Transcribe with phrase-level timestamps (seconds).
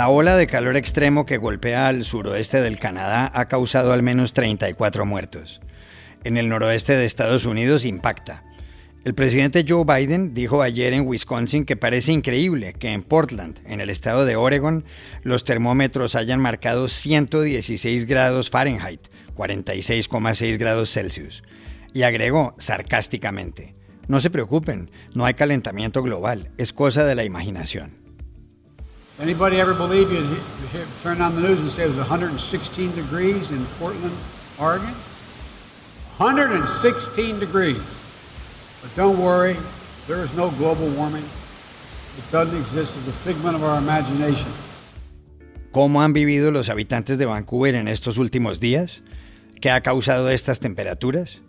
[0.00, 4.32] La ola de calor extremo que golpea al suroeste del Canadá ha causado al menos
[4.32, 5.60] 34 muertos.
[6.24, 8.42] En el noroeste de Estados Unidos impacta.
[9.04, 13.82] El presidente Joe Biden dijo ayer en Wisconsin que parece increíble que en Portland, en
[13.82, 14.86] el estado de Oregon,
[15.22, 19.02] los termómetros hayan marcado 116 grados Fahrenheit,
[19.36, 21.42] 46,6 grados Celsius.
[21.92, 23.74] Y agregó sarcásticamente,
[24.08, 28.00] no se preocupen, no hay calentamiento global, es cosa de la imaginación.
[29.20, 30.24] Anybody ever believe you
[31.02, 34.16] turn on the news and say it was 116 degrees in Portland,
[34.58, 34.94] Oregon?
[36.16, 37.82] 116 degrees.
[38.80, 39.56] But don't worry,
[40.08, 41.24] there is no global warming.
[42.16, 42.96] It doesn't exist.
[42.96, 44.50] It's a figment of our imagination.
[45.70, 49.02] ¿Cómo han vivido los habitantes de Vancouver en estos últimos días?
[49.60, 51.42] ¿Qué ha causado estas temperaturas?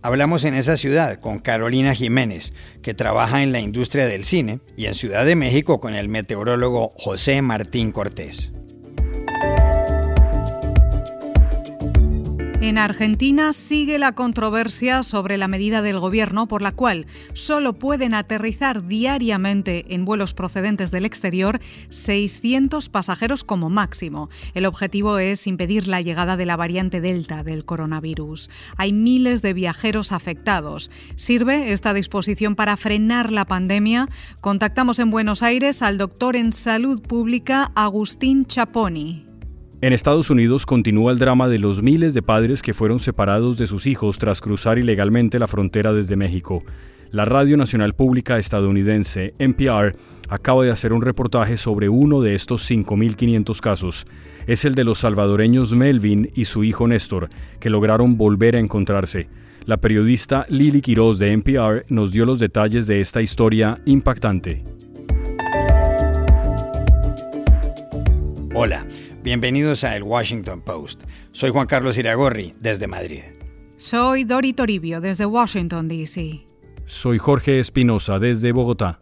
[0.00, 2.52] Hablamos en esa ciudad con Carolina Jiménez,
[2.82, 6.92] que trabaja en la industria del cine, y en Ciudad de México con el meteorólogo
[6.96, 8.52] José Martín Cortés.
[12.68, 18.12] En Argentina sigue la controversia sobre la medida del gobierno por la cual solo pueden
[18.12, 24.28] aterrizar diariamente en vuelos procedentes del exterior 600 pasajeros como máximo.
[24.52, 28.50] El objetivo es impedir la llegada de la variante Delta del coronavirus.
[28.76, 30.90] Hay miles de viajeros afectados.
[31.16, 34.10] ¿Sirve esta disposición para frenar la pandemia?
[34.42, 39.27] Contactamos en Buenos Aires al doctor en salud pública Agustín Chaponi.
[39.80, 43.68] En Estados Unidos continúa el drama de los miles de padres que fueron separados de
[43.68, 46.64] sus hijos tras cruzar ilegalmente la frontera desde México.
[47.12, 49.94] La Radio Nacional Pública estadounidense, NPR,
[50.28, 54.04] acaba de hacer un reportaje sobre uno de estos 5.500 casos.
[54.48, 57.28] Es el de los salvadoreños Melvin y su hijo Néstor,
[57.60, 59.28] que lograron volver a encontrarse.
[59.64, 64.64] La periodista Lily Quiroz de NPR nos dio los detalles de esta historia impactante.
[68.54, 68.84] Hola.
[69.22, 71.02] Bienvenidos a El Washington Post.
[71.32, 73.22] Soy Juan Carlos Iragorri, desde Madrid.
[73.76, 76.46] Soy Dori Toribio, desde Washington, D.C.
[76.86, 79.00] Soy Jorge Espinosa, desde Bogotá.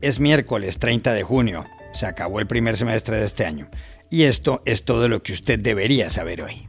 [0.00, 1.66] Es miércoles 30 de junio.
[1.92, 3.68] Se acabó el primer semestre de este año.
[4.10, 6.66] Y esto es todo lo que usted debería saber hoy.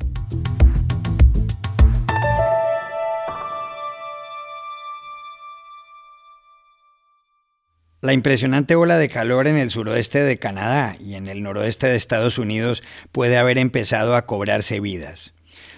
[8.02, 11.96] La impresionante ola de calor en el suroeste de Canadá y en el noroeste de
[11.96, 12.82] Estados Unidos
[13.12, 15.34] puede haber empezado a cobrarse vidas.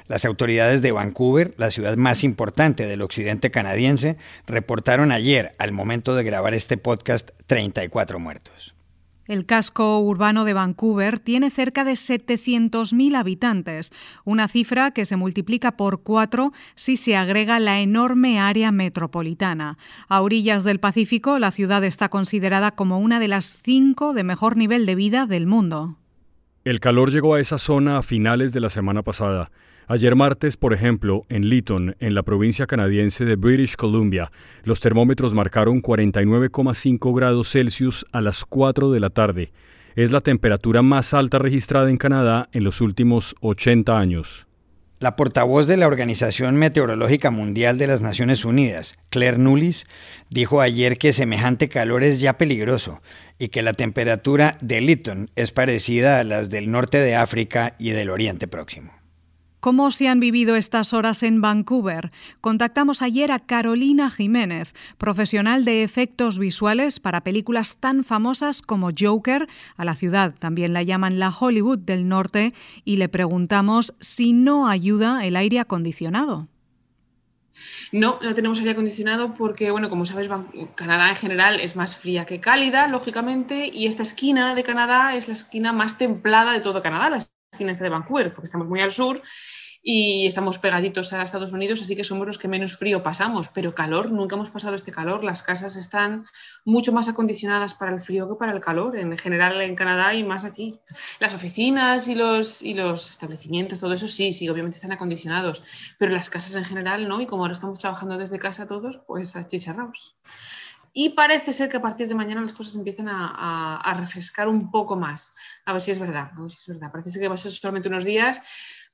[0.08, 4.16] Las autoridades de Vancouver, la ciudad más importante del occidente canadiense,
[4.48, 8.73] reportaron ayer, al momento de grabar este podcast, 34 muertos.
[9.26, 13.94] El casco urbano de Vancouver tiene cerca de 700.000 habitantes,
[14.26, 19.78] una cifra que se multiplica por cuatro si se agrega la enorme área metropolitana.
[20.10, 24.58] A orillas del Pacífico, la ciudad está considerada como una de las cinco de mejor
[24.58, 25.98] nivel de vida del mundo.
[26.66, 29.52] El calor llegó a esa zona a finales de la semana pasada.
[29.88, 34.32] Ayer martes, por ejemplo, en Lytton, en la provincia canadiense de British Columbia,
[34.64, 39.52] los termómetros marcaron 49,5 grados Celsius a las 4 de la tarde.
[39.96, 44.48] Es la temperatura más alta registrada en Canadá en los últimos 80 años.
[45.00, 49.86] La portavoz de la Organización Meteorológica Mundial de las Naciones Unidas, Claire Nullis,
[50.30, 53.02] dijo ayer que semejante calor es ya peligroso
[53.38, 57.90] y que la temperatura de Lytton es parecida a las del norte de África y
[57.90, 59.03] del Oriente Próximo.
[59.64, 62.12] ¿Cómo se han vivido estas horas en Vancouver?
[62.42, 69.48] Contactamos ayer a Carolina Jiménez, profesional de efectos visuales para películas tan famosas como Joker,
[69.78, 72.54] a la ciudad también la llaman la Hollywood del Norte,
[72.84, 76.50] y le preguntamos si no ayuda el aire acondicionado.
[77.94, 80.30] No, no tenemos aire acondicionado porque, bueno, como sabes,
[80.76, 85.30] Canadá en general es más fría que cálida, lógicamente, y esta esquina de Canadá es
[85.30, 87.10] la esquina más templada de todo Canadá,
[87.58, 89.22] de Vancouver, porque estamos muy al sur
[89.86, 93.76] y estamos pegaditos a Estados Unidos, así que somos los que menos frío pasamos, pero
[93.76, 95.26] calor, nunca hemos pasado este calor.
[95.26, 96.26] Las casas están
[96.64, 100.24] mucho más acondicionadas para el frío que para el calor, en general en Canadá y
[100.24, 100.80] más aquí.
[101.20, 105.62] Las oficinas y los, y los establecimientos, todo eso sí, sí, obviamente están acondicionados,
[106.00, 109.36] pero las casas en general no, y como ahora estamos trabajando desde casa todos, pues
[109.36, 110.16] achicharraos.
[110.94, 114.96] Y parece ser que a partir de mañana las cosas empiezan a, refrescar un poco
[114.96, 115.34] más.
[115.66, 116.92] A ver si es verdad, a ver si es verdad.
[116.92, 118.42] Parece ser que va a ser solamente unos días,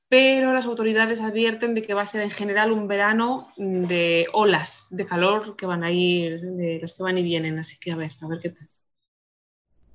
[0.08, 4.88] pero las autoridades advierten de que va a ser en general un verano de olas
[4.90, 7.96] de calor que van a ir, de las que van y vienen, así que a
[7.96, 8.66] ver, a ver qué tal.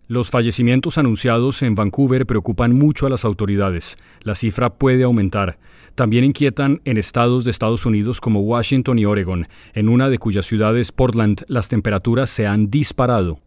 [0.07, 3.97] Los fallecimientos anunciados en Vancouver preocupan mucho a las autoridades.
[4.21, 5.57] La cifra puede aumentar.
[5.95, 10.45] También inquietan en estados de Estados Unidos como Washington y Oregon, en una de cuyas
[10.45, 13.39] ciudades, Portland, las temperaturas se han disparado.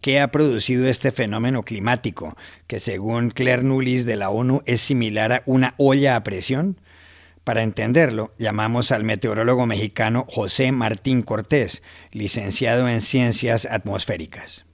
[0.00, 2.36] ¿Qué ha producido este fenómeno climático,
[2.68, 6.78] que según Claire Nulis de la ONU es similar a una olla a presión?
[7.42, 14.67] Para entenderlo, llamamos al meteorólogo mexicano José Martín Cortés, licenciado en Ciencias Atmosféricas.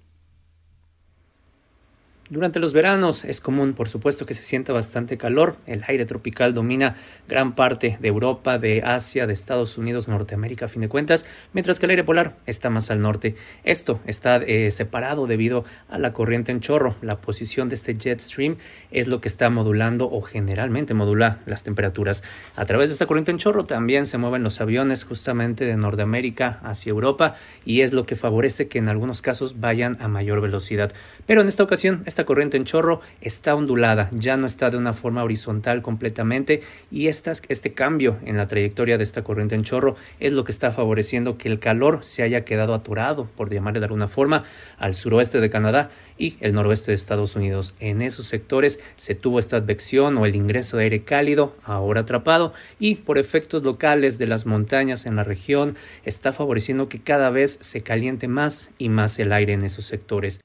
[2.30, 5.58] Durante los veranos es común, por supuesto, que se sienta bastante calor.
[5.66, 6.96] El aire tropical domina
[7.28, 11.78] gran parte de Europa, de Asia, de Estados Unidos, Norteamérica, a fin de cuentas, mientras
[11.78, 13.36] que el aire polar está más al norte.
[13.62, 16.94] Esto está eh, separado debido a la corriente en chorro.
[17.02, 18.56] La posición de este jet stream
[18.90, 22.22] es lo que está modulando o generalmente modula las temperaturas.
[22.56, 26.60] A través de esta corriente en chorro también se mueven los aviones justamente de Norteamérica
[26.62, 27.34] hacia Europa
[27.66, 30.90] y es lo que favorece que en algunos casos vayan a mayor velocidad.
[31.26, 34.92] Pero en esta ocasión, esta corriente en chorro está ondulada, ya no está de una
[34.92, 36.62] forma horizontal completamente
[36.92, 40.70] y este cambio en la trayectoria de esta corriente en chorro es lo que está
[40.70, 44.44] favoreciendo que el calor se haya quedado aturado, por llamarle de alguna forma,
[44.78, 47.74] al suroeste de Canadá y el noroeste de Estados Unidos.
[47.80, 52.52] En esos sectores se tuvo esta advección o el ingreso de aire cálido, ahora atrapado,
[52.78, 55.74] y por efectos locales de las montañas en la región
[56.04, 60.44] está favoreciendo que cada vez se caliente más y más el aire en esos sectores.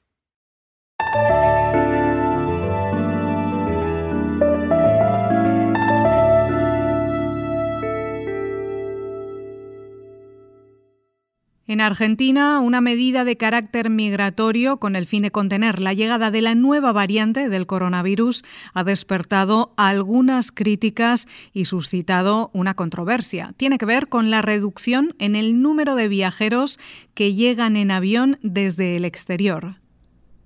[11.70, 16.42] En Argentina, una medida de carácter migratorio con el fin de contener la llegada de
[16.42, 18.42] la nueva variante del coronavirus
[18.74, 23.54] ha despertado algunas críticas y suscitado una controversia.
[23.56, 26.80] Tiene que ver con la reducción en el número de viajeros
[27.14, 29.79] que llegan en avión desde el exterior.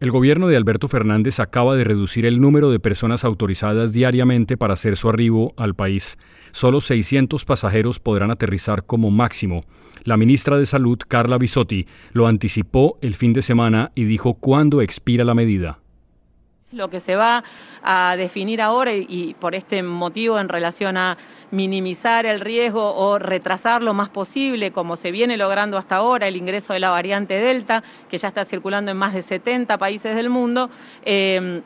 [0.05, 4.75] El gobierno de Alberto Fernández acaba de reducir el número de personas autorizadas diariamente para
[4.75, 6.19] hacer su arribo al país.
[6.53, 9.63] Solo 600 pasajeros podrán aterrizar como máximo.
[10.03, 14.83] La ministra de Salud, Carla Bisotti, lo anticipó el fin de semana y dijo cuándo
[14.83, 15.79] expira la medida.
[16.75, 17.45] Lo que se va
[17.85, 21.17] a definir ahora y, por este motivo en relación a
[21.53, 26.35] minimizar el riesgo o retrasar lo más posible, como se viene logrando hasta ahora, el
[26.35, 30.31] ingreso de la variante Delta, que ya está circulando en más de 70 países del
[30.31, 30.69] mundo.
[31.05, 31.63] Eh,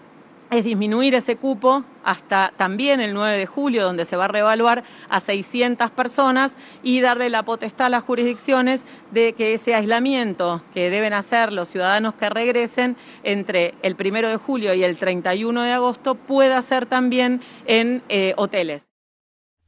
[0.51, 4.85] es disminuir ese cupo hasta también el 9 de julio, donde se va a reevaluar
[5.09, 10.91] a 600 personas y darle la potestad a las jurisdicciones de que ese aislamiento que
[10.91, 15.73] deben hacer los ciudadanos que regresen entre el 1 de julio y el 31 de
[15.73, 18.87] agosto pueda ser también en eh, hoteles.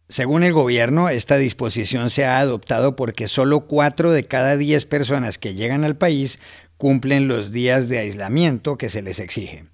[0.09, 5.39] Según el gobierno, esta disposición se ha adoptado porque solo 4 de cada 10 personas
[5.39, 6.41] que llegan al país
[6.79, 9.71] cumplen los días de aislamiento que se les exige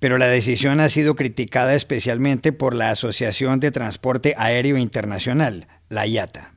[0.00, 6.06] pero la decisión ha sido criticada especialmente por la Asociación de Transporte Aéreo Internacional, la
[6.06, 6.54] IATA.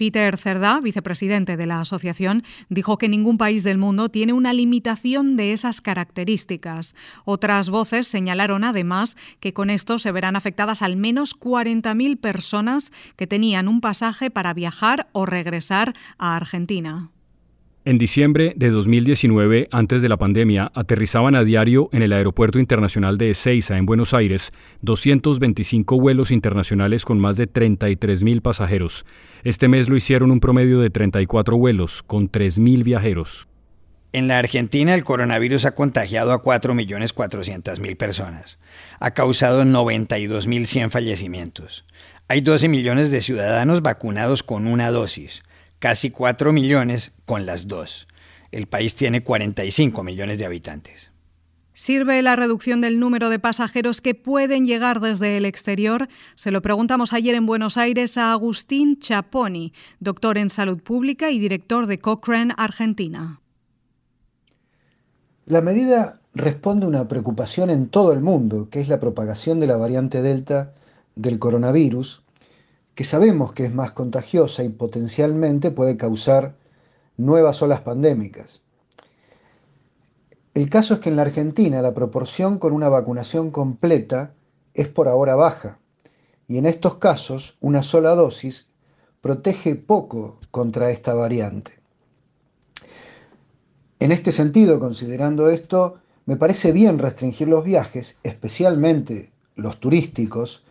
[0.00, 5.36] Peter Cerdá, vicepresidente de la asociación, dijo que ningún país del mundo tiene una limitación
[5.36, 6.94] de esas características.
[7.26, 13.26] Otras voces señalaron además que con esto se verán afectadas al menos 40.000 personas que
[13.26, 17.10] tenían un pasaje para viajar o regresar a Argentina.
[17.86, 23.16] En diciembre de 2019, antes de la pandemia, aterrizaban a diario en el Aeropuerto Internacional
[23.16, 29.06] de Ezeiza, en Buenos Aires, 225 vuelos internacionales con más de 33.000 pasajeros.
[29.44, 33.48] Este mes lo hicieron un promedio de 34 vuelos, con 3.000 viajeros.
[34.12, 38.58] En la Argentina, el coronavirus ha contagiado a 4.400.000 personas.
[38.98, 41.86] Ha causado 92.100 fallecimientos.
[42.28, 45.42] Hay 12 millones de ciudadanos vacunados con una dosis
[45.80, 48.06] casi 4 millones con las dos.
[48.52, 51.10] El país tiene 45 millones de habitantes.
[51.72, 56.08] ¿Sirve la reducción del número de pasajeros que pueden llegar desde el exterior?
[56.34, 61.38] Se lo preguntamos ayer en Buenos Aires a Agustín Chaponi, doctor en salud pública y
[61.38, 63.40] director de Cochrane, Argentina.
[65.46, 69.66] La medida responde a una preocupación en todo el mundo, que es la propagación de
[69.66, 70.74] la variante Delta
[71.16, 72.22] del coronavirus,
[72.94, 76.56] que sabemos que es más contagiosa y potencialmente puede causar
[77.16, 78.60] nuevas olas pandémicas.
[80.54, 84.34] El caso es que en la Argentina la proporción con una vacunación completa
[84.74, 85.78] es por ahora baja
[86.48, 88.68] y en estos casos una sola dosis
[89.20, 91.80] protege poco contra esta variante.
[94.00, 100.64] En este sentido, considerando esto, me parece bien restringir los viajes, especialmente los turísticos,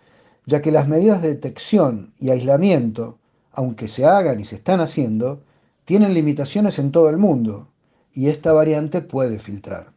[0.49, 3.19] ya que las medidas de detección y aislamiento,
[3.51, 5.43] aunque se hagan y se están haciendo,
[5.85, 7.67] tienen limitaciones en todo el mundo
[8.13, 9.91] y esta variante puede filtrar.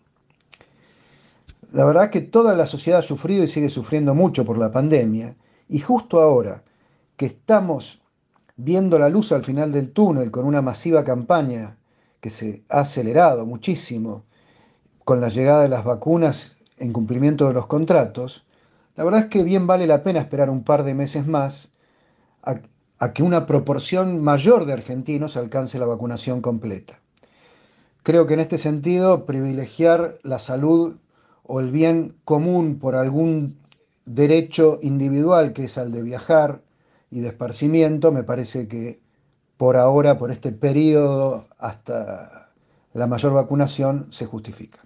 [1.73, 5.37] La verdad que toda la sociedad ha sufrido y sigue sufriendo mucho por la pandemia
[5.71, 6.63] y justo ahora
[7.17, 8.03] que estamos
[8.57, 11.79] viendo la luz al final del túnel con una masiva campaña
[12.21, 14.25] que se ha acelerado muchísimo
[15.05, 18.45] con la llegada de las vacunas en cumplimiento de los contratos,
[18.97, 21.73] la verdad es que bien vale la pena esperar un par de meses más
[22.43, 27.01] a, que una proporción mayor de argentinos alcance la vacunación completa.
[28.03, 30.97] Creo que en este sentido privilegiar la salud
[31.43, 33.59] o el bien común por algún
[34.05, 36.63] derecho individual que es al de viajar
[37.11, 39.01] y de esparcimiento, me parece que
[39.57, 42.51] por ahora, por este periodo hasta
[42.95, 44.81] la mayor vacunación, se justifica.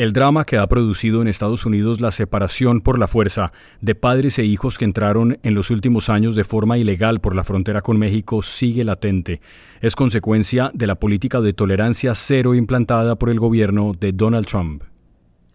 [0.00, 3.52] El drama que ha producido en Estados Unidos la separación por la fuerza
[3.82, 7.44] de padres e hijos que entraron en los últimos años de forma ilegal por la
[7.44, 9.42] frontera con México sigue latente.
[9.82, 14.84] Es consecuencia de la política de tolerancia cero implantada por el gobierno de Donald Trump.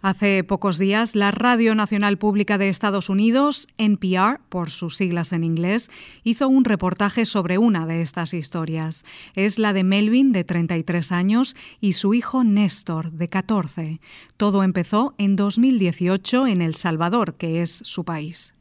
[0.05, 5.43] Hace pocos días, la Radio Nacional Pública de Estados Unidos, NPR, por sus siglas en
[5.43, 5.89] inglés,
[6.23, 9.03] hizo un reportaje sobre una de estas historias.
[9.33, 13.99] Es la de Melvin, de 33 años, y su hijo Néstor, de 14.
[14.37, 18.53] Todo empezó en 2018 en El Salvador, que es su país.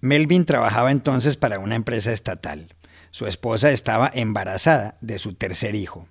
[0.00, 2.74] Melvin trabajaba entonces para una empresa estatal.
[3.12, 6.08] Su esposa estaba embarazada de su tercer hijo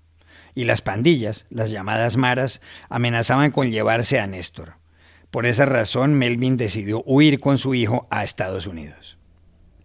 [0.59, 4.73] y las pandillas, las llamadas maras, amenazaban con llevarse a Néstor.
[5.31, 9.17] Por esa razón, Melvin decidió huir con su hijo a Estados Unidos.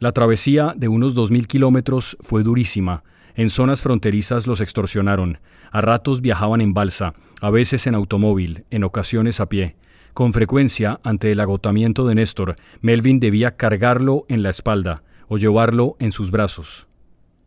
[0.00, 3.04] La travesía de unos 2.000 kilómetros fue durísima.
[3.36, 5.38] En zonas fronterizas los extorsionaron.
[5.70, 9.76] A ratos viajaban en balsa, a veces en automóvil, en ocasiones a pie.
[10.12, 15.94] Con frecuencia, ante el agotamiento de Néstor, Melvin debía cargarlo en la espalda o llevarlo
[16.00, 16.88] en sus brazos.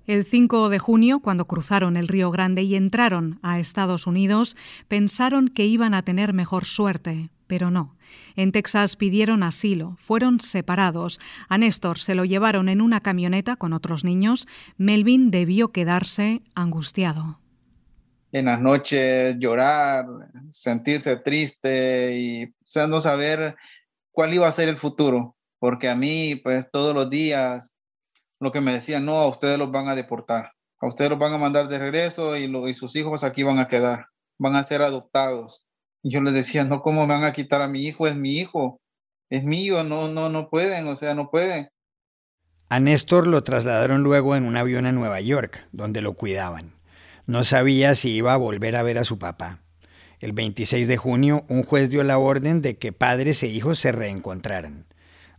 [0.07, 4.55] El 5 de junio, cuando cruzaron el Río Grande y entraron a Estados Unidos,
[4.87, 7.97] pensaron que iban a tener mejor suerte, pero no.
[8.37, 11.19] En Texas pidieron asilo, fueron separados.
[11.49, 14.47] A Néstor se lo llevaron en una camioneta con otros niños.
[14.77, 17.41] Melvin debió quedarse angustiado.
[18.31, 20.05] En las noches llorar,
[20.49, 23.57] sentirse triste y o no saber
[24.11, 27.76] cuál iba a ser el futuro, porque a mí pues todos los días
[28.39, 31.33] lo que me decían, no, a ustedes los van a deportar, a ustedes los van
[31.33, 34.81] a mandar de regreso y, y sus hijos aquí van a quedar, van a ser
[34.81, 35.63] adoptados.
[36.03, 38.07] Y yo les decía, no, ¿cómo me van a quitar a mi hijo?
[38.07, 38.79] Es mi hijo,
[39.29, 41.69] es mío, no, no, no pueden, o sea, no pueden.
[42.69, 46.73] A Néstor lo trasladaron luego en un avión a Nueva York, donde lo cuidaban.
[47.25, 49.63] No sabía si iba a volver a ver a su papá.
[50.19, 53.91] El 26 de junio, un juez dio la orden de que padres e hijos se
[53.91, 54.87] reencontraran.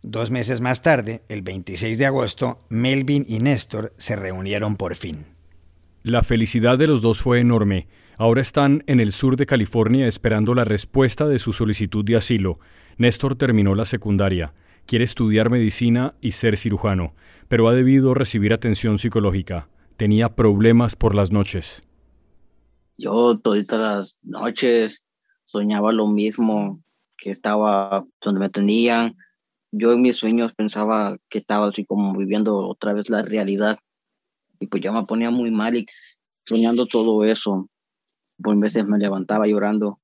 [0.01, 5.25] Dos meses más tarde, el 26 de agosto, Melvin y Néstor se reunieron por fin.
[6.03, 7.87] La felicidad de los dos fue enorme.
[8.17, 12.59] Ahora están en el sur de California esperando la respuesta de su solicitud de asilo.
[12.97, 14.53] Néstor terminó la secundaria,
[14.85, 17.13] quiere estudiar medicina y ser cirujano,
[17.49, 19.67] pero ha debido recibir atención psicológica.
[19.97, 21.83] Tenía problemas por las noches.
[22.97, 25.05] Yo todas las noches
[25.43, 26.81] soñaba lo mismo,
[27.17, 29.17] que estaba donde me tenían,
[29.71, 33.77] yo en mis sueños pensaba que estaba así como viviendo otra vez la realidad
[34.59, 35.85] y pues ya me ponía muy mal y
[36.45, 37.69] soñando todo eso.
[38.41, 39.99] Por veces me levantaba llorando.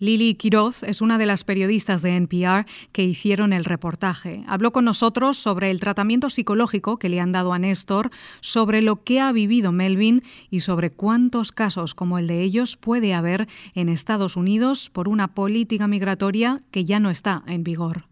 [0.00, 4.44] Lili Quiroz es una de las periodistas de NPR que hicieron el reportaje.
[4.46, 8.10] Habló con nosotros sobre el tratamiento psicológico que le han dado a Néstor,
[8.40, 13.12] sobre lo que ha vivido Melvin y sobre cuántos casos como el de ellos puede
[13.12, 18.04] haber en Estados Unidos por una política migratoria que ya no está en vigor.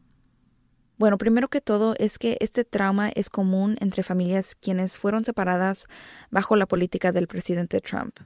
[0.98, 5.86] Bueno, primero que todo es que este trauma es común entre familias quienes fueron separadas
[6.30, 8.16] bajo la política del presidente Trump.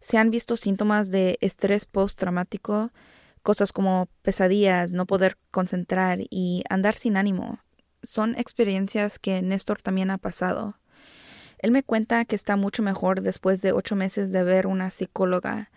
[0.00, 2.90] Se han visto síntomas de estrés postraumático,
[3.44, 7.60] cosas como pesadillas, no poder concentrar y andar sin ánimo.
[8.02, 10.76] Son experiencias que Néstor también ha pasado.
[11.58, 15.70] Él me cuenta que está mucho mejor después de ocho meses de ver una psicóloga.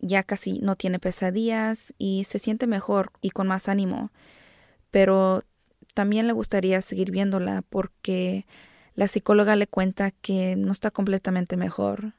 [0.00, 4.10] Ya casi no tiene pesadillas y se siente mejor y con más ánimo
[4.96, 5.44] pero
[5.92, 8.46] también le gustaría seguir viéndola porque
[8.94, 12.14] la psicóloga le cuenta que no está completamente mejor.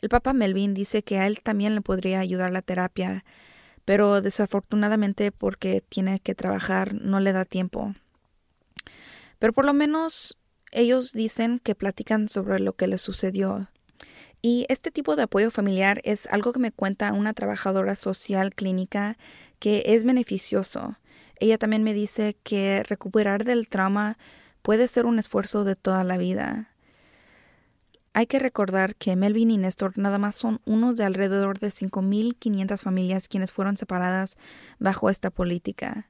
[0.00, 3.26] El Papa Melvin dice que a él también le podría ayudar la terapia,
[3.84, 7.94] pero desafortunadamente porque tiene que trabajar no le da tiempo.
[9.38, 10.38] Pero por lo menos
[10.72, 13.68] ellos dicen que platican sobre lo que les sucedió.
[14.40, 19.18] Y este tipo de apoyo familiar es algo que me cuenta una trabajadora social clínica
[19.58, 20.96] que es beneficioso.
[21.40, 24.18] Ella también me dice que recuperar del trauma
[24.62, 26.74] puede ser un esfuerzo de toda la vida.
[28.12, 32.82] Hay que recordar que Melvin y Néstor nada más son unos de alrededor de 5.500
[32.82, 34.36] familias quienes fueron separadas
[34.80, 36.08] bajo esta política.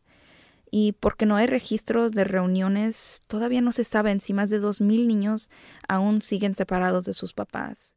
[0.70, 5.06] Y porque no hay registros de reuniones, todavía no se sabe si más de 2.000
[5.06, 5.50] niños
[5.86, 7.96] aún siguen separados de sus papás.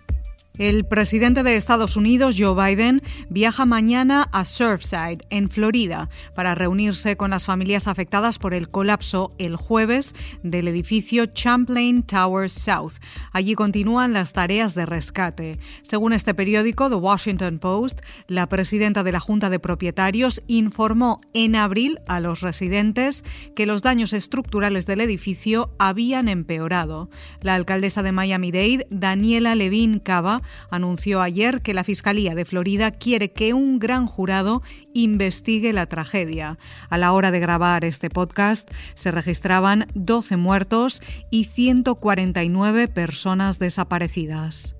[0.61, 7.17] El presidente de Estados Unidos, Joe Biden, viaja mañana a Surfside, en Florida, para reunirse
[7.17, 10.13] con las familias afectadas por el colapso el jueves
[10.43, 12.93] del edificio Champlain Towers South.
[13.31, 15.57] Allí continúan las tareas de rescate.
[15.81, 21.55] Según este periódico, The Washington Post, la presidenta de la Junta de Propietarios informó en
[21.55, 23.23] abril a los residentes
[23.55, 27.09] que los daños estructurales del edificio habían empeorado.
[27.41, 33.31] La alcaldesa de Miami-Dade, Daniela Levine Cava, anunció ayer que la Fiscalía de Florida quiere
[33.31, 34.61] que un gran jurado
[34.93, 36.57] investigue la tragedia.
[36.89, 44.75] A la hora de grabar este podcast se registraban 12 muertos y 149 personas desaparecidas.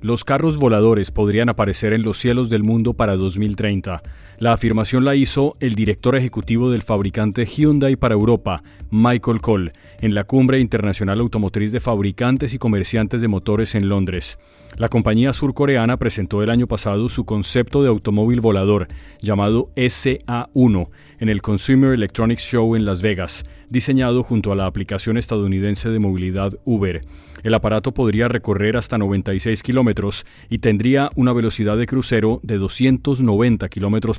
[0.00, 4.02] Los carros voladores podrían aparecer en los cielos del mundo para 2030.
[4.38, 10.14] La afirmación la hizo el director ejecutivo del fabricante Hyundai para Europa, Michael Cole, en
[10.14, 14.38] la Cumbre Internacional Automotriz de Fabricantes y Comerciantes de Motores en Londres.
[14.76, 18.88] La compañía surcoreana presentó el año pasado su concepto de automóvil volador,
[19.20, 25.16] llamado SA1, en el Consumer Electronics Show en Las Vegas, diseñado junto a la aplicación
[25.16, 27.06] estadounidense de movilidad Uber.
[27.42, 33.68] El aparato podría recorrer hasta 96 kilómetros y tendría una velocidad de crucero de 290
[33.68, 34.18] kilómetros